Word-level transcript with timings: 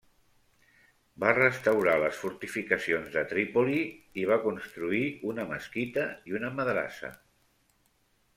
Va 1.23 1.33
restaurar 1.37 1.93
les 2.03 2.21
fortificacions 2.21 3.11
de 3.17 3.23
Trípoli 3.33 3.77
i 4.23 4.25
va 4.33 4.39
construir 4.47 5.03
una 5.35 5.47
mesquita 5.53 6.09
i 6.33 6.39
una 6.41 6.53
madrassa. 6.63 7.13